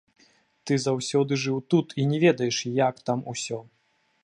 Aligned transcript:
Ты 0.69 0.77
заўсёды 0.85 1.37
жыў 1.43 1.59
тут 1.75 1.87
і 2.03 2.07
не 2.13 2.17
ведаеш, 2.25 2.57
як 2.87 3.07
там 3.11 3.19
усё. 3.35 3.63